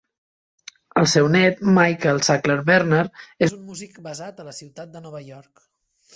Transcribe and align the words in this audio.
El 1.01 1.07
seu 1.11 1.29
net, 1.35 1.61
Michael 1.79 2.21
Sackler-Berner, 2.29 3.03
és 3.49 3.55
un 3.59 3.63
músic 3.69 4.01
basat 4.09 4.43
a 4.43 4.49
la 4.51 4.57
ciutat 4.63 4.95
de 4.99 5.05
Nova 5.07 5.25
York. 5.29 5.65